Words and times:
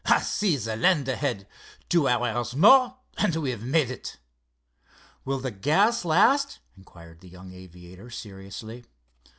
"I 0.05 0.19
see 0.21 0.57
the 0.57 0.75
land 0.75 1.07
ahead—two 1.07 2.07
hours 2.07 2.55
more, 2.55 2.97
and 3.19 3.35
we've 3.35 3.61
made 3.61 3.91
it." 3.91 4.17
"Will 5.25 5.37
the 5.39 5.51
gas 5.51 6.03
last?" 6.03 6.57
inquired 6.75 7.19
the 7.19 7.29
young 7.29 7.53
aviator, 7.53 8.09
seriously. 8.09 8.85